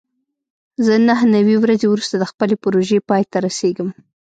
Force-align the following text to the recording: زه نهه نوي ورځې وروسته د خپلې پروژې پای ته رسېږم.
زه 0.85 0.93
نهه 1.07 1.25
نوي 1.35 1.55
ورځې 1.59 1.87
وروسته 1.89 2.15
د 2.17 2.23
خپلې 2.31 2.55
پروژې 2.63 2.99
پای 3.09 3.23
ته 3.31 3.37
رسېږم. 3.45 3.89